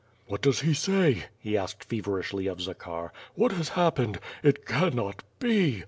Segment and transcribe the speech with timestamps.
[0.27, 3.11] '*VVhat does he say?" he asked feverishly of Zakhar.
[3.35, 4.19] "What has happened?
[4.41, 5.79] It cannot be!